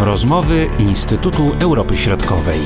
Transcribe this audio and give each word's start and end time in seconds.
Rozmowy 0.00 0.66
Instytutu 0.78 1.42
Europy 1.60 1.96
Środkowej. 1.96 2.58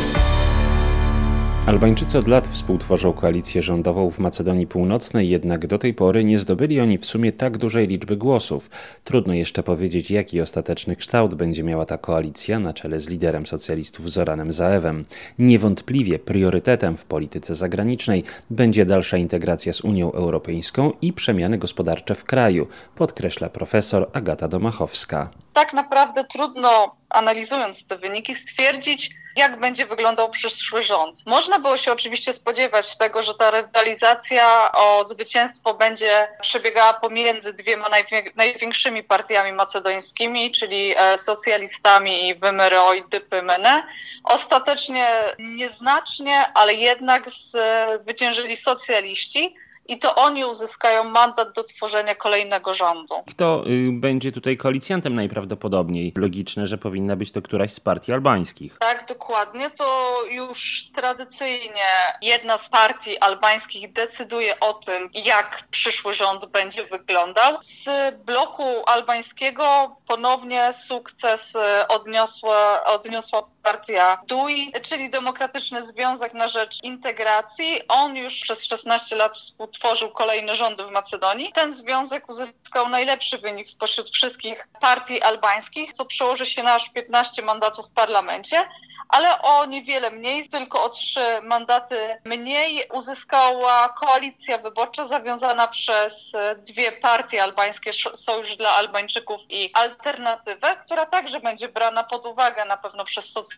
Albańczycy 1.67 2.19
od 2.19 2.29
lat 2.29 2.49
współtworzą 2.49 3.13
koalicję 3.13 3.63
rządową 3.63 4.11
w 4.11 4.19
Macedonii 4.19 4.67
Północnej, 4.67 5.29
jednak 5.29 5.67
do 5.67 5.79
tej 5.79 5.95
pory 5.95 6.25
nie 6.25 6.39
zdobyli 6.39 6.81
oni 6.81 6.99
w 6.99 7.07
sumie 7.07 7.33
tak 7.33 7.59
dużej 7.59 7.87
liczby 7.87 8.17
głosów. 8.17 8.71
Trudno 9.05 9.35
jeszcze 9.35 9.63
powiedzieć, 9.63 10.11
jaki 10.11 10.41
ostateczny 10.41 10.97
kształt 10.97 11.35
będzie 11.35 11.63
miała 11.63 11.87
ta 11.87 11.99
koalicja 11.99 12.59
na 12.59 12.73
czele 12.73 13.01
z 13.01 13.09
liderem 13.09 13.47
socjalistów 13.47 14.11
Zoranem 14.11 14.53
Zaewem. 14.53 15.05
Niewątpliwie 15.39 16.19
priorytetem 16.19 16.97
w 16.97 17.05
polityce 17.05 17.55
zagranicznej 17.55 18.25
będzie 18.51 18.87
dalsza 18.87 19.17
integracja 19.17 19.73
z 19.73 19.81
Unią 19.81 20.13
Europejską 20.13 20.93
i 21.03 21.13
przemiany 21.13 21.59
gospodarcze 21.59 22.15
w 22.15 22.25
kraju, 22.25 22.67
podkreśla 22.95 23.49
profesor 23.49 24.11
Agata 24.13 24.49
Domachowska. 24.49 25.42
Tak 25.53 25.73
naprawdę 25.73 26.25
trudno 26.25 26.97
analizując 27.11 27.87
te 27.87 27.97
wyniki, 27.97 28.35
stwierdzić, 28.35 29.11
jak 29.37 29.61
będzie 29.61 29.87
wyglądał 29.87 30.31
przyszły 30.31 30.83
rząd. 30.83 31.27
Można 31.27 31.59
było 31.59 31.77
się 31.77 31.93
oczywiście 31.93 32.33
spodziewać 32.33 32.97
tego, 32.99 33.23
że 33.23 33.35
ta 33.35 33.51
rywalizacja 33.51 34.73
o 34.73 35.05
zwycięstwo 35.05 35.75
będzie 35.75 36.29
przebiegała 36.41 36.93
pomiędzy 36.93 37.53
dwiema 37.53 37.89
największymi 38.37 39.05
partiami 39.05 39.53
macedońskimi, 39.53 40.51
czyli 40.51 40.95
e, 40.97 41.19
socjalistami 41.19 42.29
i 42.29 42.35
Wymero 42.35 42.93
i. 42.95 43.87
Ostatecznie 44.25 45.07
nieznacznie, 45.39 46.53
ale 46.55 46.75
jednak 46.75 47.25
zwyciężyli 47.31 48.57
socjaliści 48.57 49.55
i 49.87 49.99
to 49.99 50.15
oni 50.15 50.45
uzyskają 50.45 51.05
mandat 51.05 51.53
do 51.53 51.65
tworzenia 51.65 52.15
kolejnego 52.15 52.73
rządu. 52.73 53.15
Kto 53.29 53.65
y, 53.67 53.89
będzie 53.93 54.33
tutaj 54.33 54.57
koalicjantem 54.57 55.15
najprawdopodobniej? 55.15 56.13
Logiczne, 56.17 56.67
że 56.67 56.79
powinna 56.79 57.17
być 57.17 57.33
to 57.33 57.43
któraś 57.43 57.73
z 57.73 57.81
partii 57.81 58.13
albańskich. 58.13 58.77
Tak, 58.79 59.07
dokładnie. 59.09 59.71
To 59.71 60.19
już 60.31 60.91
tradycyjnie 60.95 61.87
jedna 62.23 62.59
z 62.59 62.69
partii 62.69 63.19
albańskich 63.19 63.93
decyduje 63.93 64.61
o 64.61 64.75
tym, 64.75 65.11
jak 65.15 65.63
przyszły 65.71 66.15
rząd 66.15 66.47
będzie 66.47 66.85
wyglądał. 66.85 67.57
Z 67.61 67.89
bloku 68.25 68.65
albańskiego 68.87 69.97
ponownie 70.07 70.73
sukces 70.73 71.57
odniosła, 71.89 72.85
odniosła 72.85 73.43
partia 73.63 74.19
DUI, 74.27 74.73
czyli 74.83 75.11
Demokratyczny 75.11 75.87
Związek 75.87 76.35
na 76.35 76.49
Rzecz 76.49 76.83
Integracji. 76.83 77.89
On 77.89 78.17
już 78.17 78.41
przez 78.41 78.65
16 78.65 79.17
lat 79.17 79.37
współtworzył 79.37 80.11
kolejne 80.11 80.55
rządy 80.55 80.85
w 80.85 80.91
Macedonii. 80.91 81.53
Ten 81.53 81.75
związek 81.75 82.29
uzyskał 82.29 82.89
najlepszy 82.89 83.39
wynik 83.39 83.69
spośród 83.69 84.11
wszystkich 84.11 84.69
partii 84.81 85.23
albańskich, 85.23 85.93
co 85.93 86.05
przełoży 86.05 86.47
się 86.47 86.63
na 86.63 86.75
aż 86.75 86.91
15 86.91 87.43
mandatów 87.43 87.87
w 87.87 87.93
parlamencie 87.93 88.67
ale 89.13 89.43
o 89.43 89.65
niewiele 89.65 90.11
mniej, 90.11 90.49
tylko 90.49 90.85
o 90.85 90.89
trzy 90.89 91.21
mandaty 91.43 92.19
mniej 92.25 92.89
uzyskała 92.93 93.89
koalicja 93.89 94.59
wyborcza 94.59 95.05
zawiązana 95.05 95.69
przez 95.69 96.33
dwie 96.57 96.93
partie 96.93 97.43
albańskie, 97.43 97.93
Sojusz 98.15 98.57
dla 98.57 98.71
Albańczyków 98.71 99.41
i 99.49 99.71
Alternatywę, 99.75 100.77
która 100.77 101.07
także 101.07 101.41
będzie 101.41 101.69
brana 101.69 102.05
pod 102.05 102.27
uwagę 102.27 102.65
na 102.65 102.77
pewno 102.77 103.05
przez 103.05 103.33
socjalistów, 103.33 103.52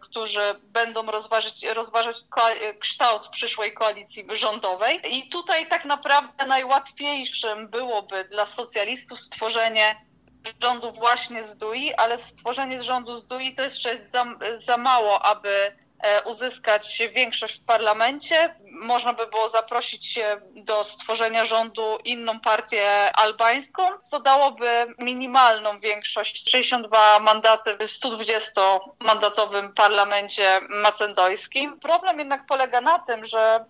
którzy 0.00 0.60
będą 0.62 1.06
rozważyć, 1.06 1.64
rozważać 1.64 2.16
kształt 2.80 3.28
przyszłej 3.28 3.74
koalicji 3.74 4.26
rządowej. 4.32 5.16
I 5.16 5.28
tutaj 5.28 5.68
tak 5.68 5.84
naprawdę 5.84 6.46
najłatwiejszym 6.46 7.68
byłoby 7.68 8.24
dla 8.24 8.46
socjalistów 8.46 9.20
stworzenie 9.20 9.96
rządu 10.62 10.92
właśnie 10.92 11.42
z 11.42 11.56
DUI, 11.56 11.94
ale 11.94 12.18
stworzenie 12.18 12.82
rządu 12.82 13.14
z 13.14 13.26
DUI 13.26 13.54
to 13.54 13.62
jeszcze 13.62 13.90
jest 13.90 14.10
za, 14.10 14.26
za 14.52 14.76
mało, 14.76 15.22
aby 15.22 15.83
uzyskać 16.24 17.02
większość 17.12 17.60
w 17.60 17.64
parlamencie. 17.64 18.54
Można 18.70 19.12
by 19.12 19.26
było 19.26 19.48
zaprosić 19.48 20.20
do 20.54 20.84
stworzenia 20.84 21.44
rządu 21.44 21.98
inną 22.04 22.40
partię 22.40 23.12
albańską, 23.16 23.82
co 24.02 24.20
dałoby 24.20 24.94
minimalną 24.98 25.80
większość 25.80 26.50
62 26.50 27.18
mandaty 27.18 27.74
w 27.74 27.78
120-mandatowym 27.78 29.72
parlamencie 29.72 30.60
macedojskim. 30.68 31.80
Problem 31.80 32.18
jednak 32.18 32.46
polega 32.46 32.80
na 32.80 32.98
tym, 32.98 33.26
że 33.26 33.64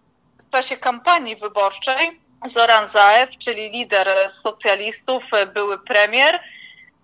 w 0.48 0.50
czasie 0.50 0.76
kampanii 0.76 1.36
wyborczej 1.36 2.20
Zoran 2.44 2.88
Zaev, 2.88 3.36
czyli 3.38 3.70
lider 3.70 4.30
socjalistów, 4.30 5.24
były 5.54 5.78
premier, 5.78 6.40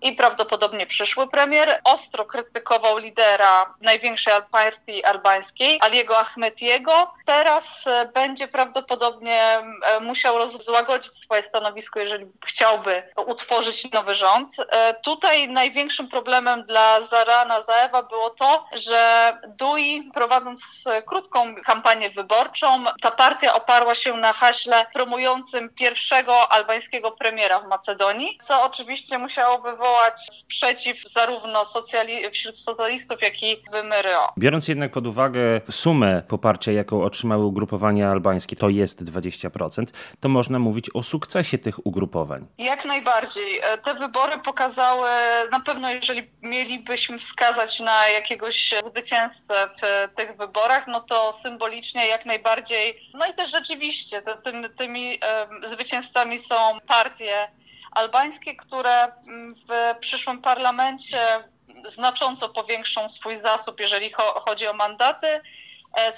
i 0.02 0.12
prawdopodobnie 0.12 0.86
przyszły 0.86 1.28
premier 1.28 1.80
ostro 1.84 2.24
krytykował 2.24 2.98
lidera 2.98 3.74
największej 3.80 4.34
partii 4.50 5.04
albańskiej, 5.04 5.78
Aliego 5.82 6.18
Ahmetiego. 6.18 7.12
Teraz 7.26 7.86
e, 7.86 8.10
będzie 8.14 8.48
prawdopodobnie 8.48 9.42
e, 9.42 10.00
musiał 10.00 10.46
złagodzić 10.46 11.12
swoje 11.12 11.42
stanowisko, 11.42 12.00
jeżeli 12.00 12.26
chciałby 12.46 13.02
utworzyć 13.26 13.90
nowy 13.90 14.14
rząd. 14.14 14.56
E, 14.58 14.94
tutaj 14.94 15.48
największym 15.48 16.08
problemem 16.08 16.62
dla 16.62 17.00
Zarana 17.00 17.60
Zaewa 17.60 18.02
było 18.02 18.30
to, 18.30 18.66
że 18.72 19.32
Dui 19.48 20.10
prowadząc 20.14 20.84
krótką 21.06 21.54
kampanię 21.64 22.10
wyborczą, 22.10 22.84
ta 23.00 23.10
partia 23.10 23.54
oparła 23.54 23.94
się 23.94 24.16
na 24.16 24.32
haśle 24.32 24.86
promującym 24.92 25.68
pierwszego 25.74 26.52
albańskiego 26.52 27.10
premiera 27.10 27.60
w 27.60 27.66
Macedonii, 27.66 28.38
co 28.42 28.62
oczywiście 28.62 29.18
musiało 29.18 29.58
wywołać 29.58 29.89
wywołać 29.90 30.20
sprzeciw 30.20 31.12
zarówno 31.12 31.64
socjali 31.64 32.30
wśród 32.30 32.58
socjalistów, 32.58 33.22
jak 33.22 33.42
i 33.42 33.56
w 33.56 33.74
MRO. 33.84 34.28
Biorąc 34.38 34.68
jednak 34.68 34.92
pod 34.92 35.06
uwagę 35.06 35.60
sumę 35.70 36.22
poparcia, 36.28 36.72
jaką 36.72 37.02
otrzymały 37.02 37.44
ugrupowania 37.44 38.10
albańskie, 38.10 38.56
to 38.56 38.68
jest 38.68 39.04
20%, 39.04 39.84
to 40.20 40.28
można 40.28 40.58
mówić 40.58 40.90
o 40.94 41.02
sukcesie 41.02 41.58
tych 41.58 41.86
ugrupowań. 41.86 42.46
Jak 42.58 42.84
najbardziej. 42.84 43.58
E, 43.58 43.78
te 43.78 43.94
wybory 43.94 44.38
pokazały, 44.38 45.08
na 45.50 45.60
pewno 45.60 45.90
jeżeli 45.90 46.30
mielibyśmy 46.42 47.18
wskazać 47.18 47.80
na 47.80 48.08
jakiegoś 48.08 48.74
zwycięzcę 48.80 49.66
w 49.68 50.14
tych 50.14 50.36
wyborach, 50.36 50.86
no 50.86 51.00
to 51.00 51.32
symbolicznie 51.32 52.06
jak 52.06 52.26
najbardziej, 52.26 53.10
no 53.14 53.26
i 53.26 53.34
też 53.34 53.50
rzeczywiście 53.50 54.22
te, 54.22 54.36
tymi, 54.36 54.70
tymi 54.70 55.20
zwycięzcami 55.64 56.38
są 56.38 56.56
partie 56.86 57.48
albańskie, 57.90 58.56
które 58.56 59.12
mm, 59.28 59.54
w 59.54 59.98
przyszłym 60.00 60.42
parlamencie 60.42 61.44
znacząco 61.84 62.48
powiększą 62.48 63.08
swój 63.08 63.36
zasób, 63.36 63.80
jeżeli 63.80 64.12
chodzi 64.34 64.66
o 64.66 64.72
mandaty 64.72 65.40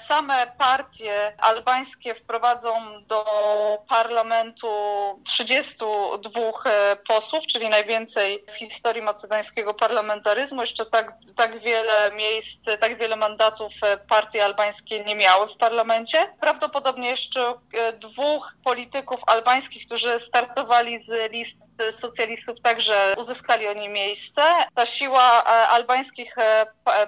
same 0.07 0.47
partie 0.57 1.33
albańskie 1.37 2.13
wprowadzą 2.15 3.03
do 3.07 3.25
parlamentu 3.89 4.67
32 5.23 6.41
e, 6.65 6.95
posłów, 6.95 7.47
czyli 7.47 7.69
najwięcej 7.69 8.43
w 8.53 8.55
historii 8.55 9.01
macedońskiego 9.01 9.73
parlamentaryzmu. 9.73 10.61
Jeszcze 10.61 10.85
tak, 10.85 11.13
tak 11.35 11.59
wiele 11.59 12.11
miejsc, 12.11 12.69
tak 12.79 12.97
wiele 12.97 13.15
mandatów 13.15 13.73
e, 13.83 13.97
partie 13.97 14.45
albańskie 14.45 15.03
nie 15.03 15.15
miały 15.15 15.47
w 15.47 15.57
parlamencie. 15.57 16.33
Prawdopodobnie 16.39 17.09
jeszcze 17.09 17.53
dwóch 17.99 18.53
polityków 18.63 19.21
albańskich, 19.27 19.85
którzy 19.85 20.19
startowali 20.19 20.97
z 20.97 21.31
list 21.31 21.67
socjalistów, 21.91 22.61
także 22.61 23.13
uzyskali 23.17 23.67
oni 23.67 23.89
miejsce. 23.89 24.43
Ta 24.75 24.85
siła 24.85 25.43
albańskich 25.45 26.35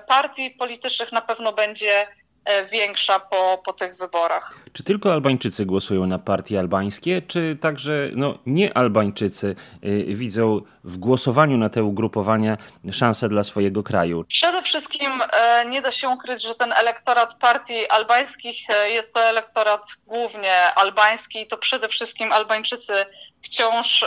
partii 0.08 0.52
politycznych 0.52 1.12
na 1.12 1.22
pewno 1.22 1.54
będzie 1.54 2.08
E, 2.08 2.25
większa 2.72 3.20
po, 3.20 3.62
po 3.66 3.74
tych 3.74 3.98
wyborach. 3.98 4.54
Czy 4.74 4.84
tylko 4.84 5.14
Albańczycy 5.14 5.66
głosują 5.66 6.06
na 6.06 6.20
partie 6.20 6.60
albańskie, 6.60 7.22
czy 7.22 7.58
także 7.62 8.10
no, 8.14 8.38
nie 8.46 8.78
Albańczycy 8.78 9.56
y, 9.86 10.06
widzą 10.16 10.62
w 10.84 10.98
głosowaniu 10.98 11.58
na 11.58 11.70
te 11.70 11.84
ugrupowania 11.84 12.58
szansę 12.92 13.30
dla 13.30 13.44
swojego 13.44 13.84
kraju? 13.84 14.24
Przede 14.28 14.62
wszystkim 14.62 15.12
y, 15.22 15.70
nie 15.70 15.82
da 15.82 15.92
się 15.92 16.10
ukryć, 16.10 16.44
że 16.44 16.56
ten 16.56 16.74
elektorat 16.74 17.34
partii 17.34 17.88
albańskich 17.88 18.58
y, 18.70 18.90
jest 18.90 19.14
to 19.14 19.22
elektorat 19.22 19.82
głównie 20.08 20.74
albański 20.76 21.42
i 21.42 21.48
to 21.48 21.58
przede 21.58 21.88
wszystkim 21.88 22.32
Albańczycy 22.32 22.94
wciąż 23.42 24.06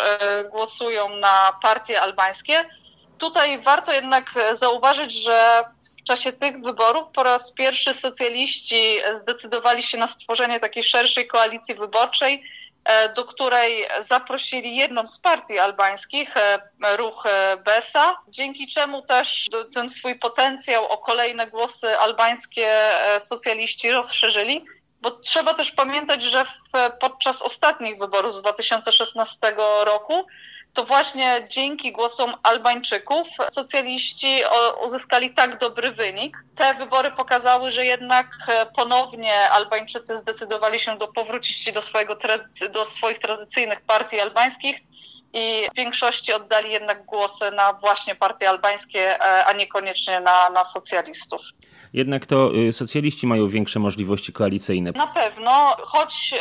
głosują 0.50 1.16
na 1.16 1.52
partie 1.62 2.02
albańskie. 2.02 2.64
Tutaj 3.18 3.62
warto 3.62 3.92
jednak 3.92 4.34
zauważyć, 4.52 5.12
że 5.12 5.64
czasie 6.08 6.32
tych 6.32 6.60
wyborów 6.60 7.10
po 7.10 7.22
raz 7.22 7.52
pierwszy 7.52 7.94
socjaliści 7.94 8.96
zdecydowali 9.12 9.82
się 9.82 9.99
na 9.99 10.08
stworzenie 10.08 10.60
takiej 10.60 10.82
szerszej 10.82 11.26
koalicji 11.26 11.75
wyborczej, 11.75 12.43
e, 12.84 13.12
do 13.12 13.25
której 13.25 13.87
zaprosili 14.00 14.76
jedną 14.76 15.06
z 15.06 15.20
partii 15.20 15.58
albańskich, 15.58 16.37
e, 16.37 16.96
ruch 16.96 17.26
e, 17.26 17.56
BESA, 17.56 18.16
dzięki 18.28 18.66
czemu 18.66 19.02
też 19.02 19.46
ten 19.75 19.88
swój 19.88 20.19
potencjał 20.19 20.87
o 20.87 20.99
kolejne 20.99 21.46
głosy 21.46 21.99
albańskie 21.99 22.90
socjaliści 23.19 23.90
rozszerzyli. 23.90 24.64
Bo 25.00 25.11
trzeba 25.11 25.54
też 25.54 25.72
pamiętać, 25.72 26.22
że 26.22 26.44
w, 26.44 26.50
podczas 27.00 27.43
ostatnich 27.43 27.99
wyborów 27.99 28.34
z 28.34 28.40
2016 28.40 29.54
roku 29.84 30.26
to 30.74 30.84
właśnie 30.84 31.46
dzięki 31.50 31.92
głosom 31.92 32.34
Albańczyków 32.42 33.28
socjaliści 33.50 34.42
uzyskali 34.84 35.34
tak 35.34 35.58
dobry 35.58 35.90
wynik. 35.90 36.36
Te 36.56 36.74
wybory 36.74 37.10
pokazały, 37.10 37.70
że 37.70 37.86
jednak 37.86 38.26
ponownie 38.76 39.50
Albańczycy 39.50 40.18
zdecydowali 40.18 40.78
się 40.78 40.98
do 40.98 41.08
powrócić 41.08 41.72
do, 41.72 41.82
swojego, 41.82 42.16
do 42.72 42.84
swoich 42.84 43.18
tradycyjnych 43.18 43.80
partii 43.80 44.20
albańskich 44.20 44.80
i 45.32 45.68
w 45.72 45.76
większości 45.76 46.32
oddali 46.32 46.72
jednak 46.72 47.04
głosy 47.04 47.50
na 47.50 47.72
właśnie 47.72 48.14
partie 48.14 48.48
albańskie, 48.48 49.22
a 49.22 49.52
niekoniecznie 49.52 50.20
na, 50.20 50.50
na 50.50 50.64
socjalistów 50.64 51.40
jednak 51.93 52.26
to 52.26 52.55
y, 52.55 52.73
socjaliści 52.73 53.26
mają 53.26 53.49
większe 53.49 53.79
możliwości 53.79 54.32
koalicyjne. 54.32 54.93
Na 54.93 55.06
pewno, 55.06 55.76
choć 55.81 56.35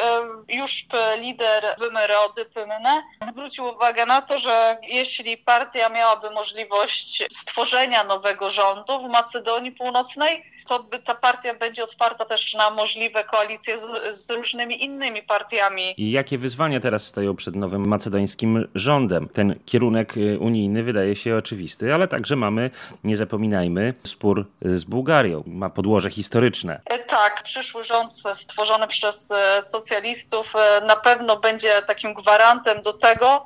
y, 0.49 0.55
już 0.55 0.85
lider 1.19 1.75
Wymyrody 1.79 2.45
Pymne 2.45 3.03
zwrócił 3.31 3.65
uwagę 3.65 4.05
na 4.05 4.21
to, 4.21 4.37
że 4.37 4.77
jeśli 4.83 5.37
partia 5.37 5.89
miałaby 5.89 6.31
możliwość 6.31 7.23
stworzenia 7.31 8.03
nowego 8.03 8.49
rządu 8.49 8.99
w 8.99 9.09
Macedonii 9.09 9.71
Północnej, 9.71 10.43
to 10.67 10.85
ta 11.03 11.15
partia 11.15 11.53
będzie 11.53 11.83
otwarta 11.83 12.25
też 12.25 12.53
na 12.53 12.69
możliwe 12.69 13.23
koalicje 13.23 13.77
z, 13.77 14.15
z, 14.15 14.29
różnymi 14.29 14.83
innymi 14.83 15.23
partiami. 15.23 15.93
I 15.97 16.11
jakie 16.11 16.37
wyzwania 16.37 16.79
teraz 16.79 17.07
stoją 17.07 17.35
przed 17.35 17.55
nowym 17.55 17.87
macedońskim 17.87 18.67
rządem? 18.75 19.29
Ten 19.29 19.59
kierunek 19.65 20.17
y, 20.17 20.39
unijny 20.39 20.83
wydaje 20.83 21.15
się 21.15 21.35
oczywisty, 21.35 21.93
ale 21.93 22.07
także 22.07 22.35
mamy, 22.35 22.69
nie 23.03 23.17
zapominajmy, 23.17 23.93
spór 24.03 24.45
z 24.61 24.83
Bułgarią. 24.83 25.43
Ma 25.45 25.69
podłoże 25.69 26.09
historyczne. 26.09 26.81
E, 26.85 26.99
tak, 26.99 27.43
przyszły 27.43 27.83
rząd 27.83 28.13
stworzony 28.33 28.87
przez 28.87 29.31
e, 29.31 29.61
socjalistów 29.61 30.53
e, 30.55 30.81
na 30.85 30.95
pewno 30.95 31.39
będzie 31.39 31.81
takim 31.81 32.13
gwarantem 32.13 32.81
do 32.81 32.93
tego, 32.93 33.45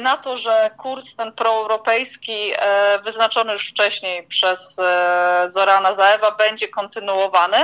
na 0.00 0.16
to, 0.16 0.36
że 0.36 0.70
kurs 0.78 1.16
ten 1.16 1.32
proeuropejski 1.32 2.52
e, 2.56 2.98
wyznaczony 2.98 3.52
już 3.52 3.70
wcześniej 3.70 4.26
przez 4.26 4.78
e, 4.78 5.42
Zorana 5.46 5.92
Zaewa 5.92 6.30
będzie 6.30 6.68
kontynuowany. 6.68 7.56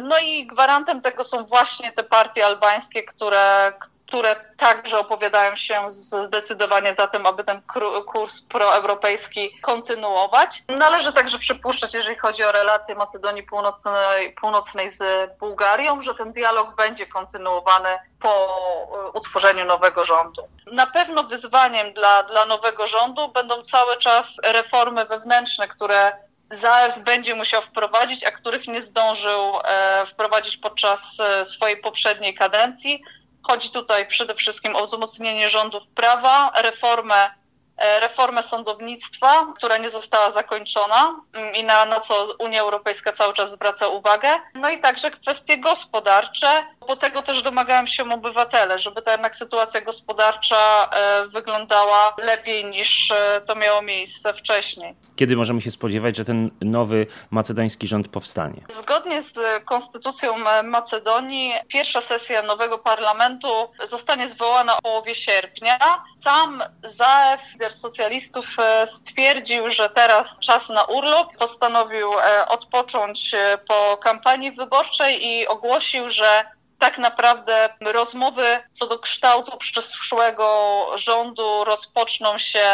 No 0.00 0.18
i 0.18 0.46
gwarantem 0.46 1.00
tego 1.00 1.24
są 1.24 1.44
właśnie 1.44 1.92
te 1.92 2.04
partie 2.04 2.46
albańskie, 2.46 3.02
które, 3.02 3.72
które 4.06 4.36
także 4.56 4.98
opowiadają 4.98 5.56
się 5.56 5.90
zdecydowanie 5.90 6.94
za 6.94 7.06
tym, 7.06 7.26
aby 7.26 7.44
ten 7.44 7.62
kurs 8.06 8.42
proeuropejski 8.42 9.60
kontynuować. 9.60 10.62
Należy 10.68 11.12
także 11.12 11.38
przypuszczać, 11.38 11.94
jeżeli 11.94 12.16
chodzi 12.16 12.44
o 12.44 12.52
relacje 12.52 12.94
Macedonii 12.94 13.42
Północnej, 13.42 14.32
Północnej 14.40 14.90
z 14.90 15.30
Bułgarią, 15.38 16.00
że 16.00 16.14
ten 16.14 16.32
dialog 16.32 16.76
będzie 16.76 17.06
kontynuowany 17.06 17.98
po 18.20 18.58
utworzeniu 19.14 19.64
nowego 19.64 20.04
rządu. 20.04 20.42
Na 20.72 20.86
pewno 20.86 21.24
wyzwaniem 21.24 21.92
dla, 21.92 22.22
dla 22.22 22.44
nowego 22.44 22.86
rządu 22.86 23.28
będą 23.28 23.62
cały 23.62 23.96
czas 23.96 24.36
reformy 24.44 25.04
wewnętrzne, 25.04 25.68
które 25.68 26.12
Zaew 26.50 26.98
będzie 26.98 27.34
musiał 27.34 27.62
wprowadzić, 27.62 28.24
a 28.24 28.30
których 28.30 28.68
nie 28.68 28.80
zdążył 28.80 29.40
e, 29.64 30.06
wprowadzić 30.06 30.56
podczas 30.56 31.20
e, 31.20 31.44
swojej 31.44 31.76
poprzedniej 31.76 32.34
kadencji. 32.34 33.02
Chodzi 33.46 33.70
tutaj 33.70 34.06
przede 34.06 34.34
wszystkim 34.34 34.76
o 34.76 34.84
wzmocnienie 34.86 35.48
rządów 35.48 35.88
prawa, 35.88 36.52
reformę, 36.62 37.30
reformę 37.78 38.42
sądownictwa, 38.42 39.52
która 39.56 39.78
nie 39.78 39.90
została 39.90 40.30
zakończona 40.30 41.16
mm, 41.32 41.54
i 41.54 41.64
na, 41.64 41.84
na 41.84 42.00
co 42.00 42.26
Unia 42.38 42.62
Europejska 42.62 43.12
cały 43.12 43.34
czas 43.34 43.52
zwraca 43.52 43.88
uwagę. 43.88 44.28
No 44.54 44.70
i 44.70 44.80
także 44.80 45.10
kwestie 45.10 45.58
gospodarcze, 45.58 46.66
bo 46.88 46.96
tego 46.96 47.22
też 47.22 47.42
domagają 47.42 47.86
się 47.86 48.10
obywatele, 48.10 48.78
żeby 48.78 49.02
ta 49.02 49.12
jednak 49.12 49.36
sytuacja 49.36 49.80
gospodarcza 49.80 50.90
e, 50.92 51.26
wyglądała 51.28 52.14
lepiej 52.18 52.64
niż 52.64 53.10
e, 53.10 53.40
to 53.46 53.54
miało 53.54 53.82
miejsce 53.82 54.34
wcześniej. 54.34 54.94
Kiedy 55.16 55.36
możemy 55.36 55.60
się 55.60 55.70
spodziewać, 55.70 56.16
że 56.16 56.24
ten 56.24 56.50
nowy 56.60 57.06
macedoński 57.30 57.86
rząd 57.86 58.08
powstanie? 58.08 58.62
Zgodnie 58.72 59.22
z 59.22 59.64
konstytucją 59.64 60.34
Macedonii, 60.64 61.52
pierwsza 61.68 62.00
sesja 62.00 62.42
nowego 62.42 62.78
parlamentu 62.78 63.48
zostanie 63.84 64.28
zwołana 64.28 64.76
w 64.76 64.82
połowie 64.82 65.14
sierpnia. 65.14 65.78
Sam 66.24 66.62
Zaew, 66.82 67.40
lider 67.64 67.78
socjalistów, 67.78 68.58
e, 68.58 68.86
stwierdził, 68.86 69.70
że 69.70 69.90
teraz 69.90 70.40
czas 70.40 70.68
na 70.68 70.84
urlop. 70.84 71.36
Postanowił 71.36 72.08
odpocząć 72.48 73.32
po 73.68 73.96
kampanii 73.96 74.52
wyborczej 74.52 75.26
i 75.26 75.46
ogłosił, 75.46 76.08
że 76.08 76.44
tak 76.78 76.98
naprawdę 76.98 77.68
rozmowy 77.80 78.62
co 78.72 78.86
do 78.86 78.98
kształtu 78.98 79.56
przyszłego 79.56 80.86
rządu 80.94 81.64
rozpoczną 81.64 82.38
się 82.38 82.66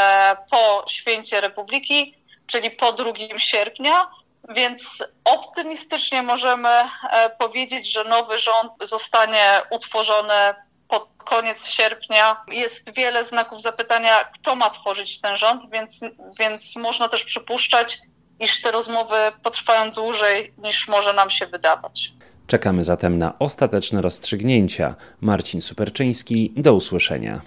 po 0.50 0.84
święcie 0.88 1.40
Republiki, 1.40 2.14
czyli 2.46 2.70
po 2.70 2.92
2 2.92 3.12
sierpnia. 3.36 4.10
Więc 4.48 5.04
optymistycznie 5.24 6.22
możemy 6.22 6.68
e, 6.68 7.30
powiedzieć, 7.38 7.92
że 7.92 8.04
nowy 8.04 8.38
rząd 8.38 8.72
zostanie 8.82 9.62
utworzony 9.70 10.54
pod 10.90 11.08
koniec 11.18 11.66
sierpnia. 11.66 12.44
Jest 12.48 12.94
wiele 12.94 13.24
znaków 13.24 13.62
zapytania, 13.62 14.24
kto 14.24 14.56
ma 14.56 14.70
tworzyć 14.70 15.20
ten 15.20 15.36
rząd, 15.36 15.70
więc, 15.70 16.00
więc 16.38 16.76
można 16.76 17.08
też 17.08 17.24
przypuszczać, 17.24 17.98
iż 18.40 18.62
te 18.62 18.70
rozmowy 18.70 19.16
potrwają 19.42 19.92
dłużej 19.92 20.52
niż 20.58 20.88
może 20.88 21.12
nam 21.12 21.30
się 21.30 21.46
wydawać. 21.46 22.12
Czekamy 22.46 22.84
zatem 22.84 23.18
na 23.18 23.38
ostateczne 23.38 24.02
rozstrzygnięcia. 24.02 24.94
Marcin 25.20 25.60
Superczyński, 25.60 26.52
do 26.56 26.74
usłyszenia. 26.74 27.40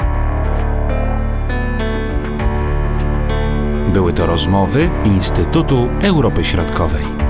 Były 3.94 4.14
to 4.14 4.26
rozmowy 4.26 4.90
Instytutu 5.06 5.90
Europy 6.04 6.44
Środkowej. 6.44 7.23